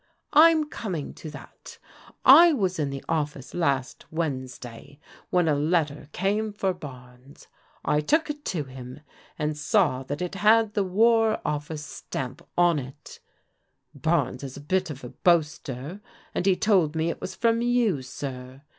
""I'm 0.47 0.67
coming 0.67 1.13
to 1.13 1.29
that 1.29 1.77
I 2.25 2.53
was 2.53 2.79
in 2.79 2.89
the 2.89 3.05
office 3.07 3.53
last 3.53 4.05
Wednes 4.11 4.57
day 4.59 4.99
when 5.29 5.47
a 5.47 5.53
letter 5.53 6.09
came 6.11 6.53
for 6.53 6.73
Barnes. 6.73 7.47
I 7.85 8.01
took 8.01 8.27
it 8.27 8.43
to 8.45 8.63
him, 8.63 9.01
and 9.37 9.55
saw 9.55 10.01
that 10.01 10.19
it 10.23 10.33
had 10.33 10.73
the 10.73 10.83
War 10.83 11.39
Office 11.45 11.85
stamp 11.85 12.41
on 12.57 12.79
it 12.79 13.19
Barnes 13.93 14.43
is 14.43 14.57
a 14.57 14.61
bit 14.61 14.89
of 14.89 15.03
a 15.03 15.09
boaster 15.09 16.01
and 16.33 16.47
he 16.47 16.55
told 16.55 16.95
me 16.95 17.11
it 17.11 17.21
was 17.21 17.35
from 17.35 17.61
you, 17.61 18.01
sir. 18.01 18.63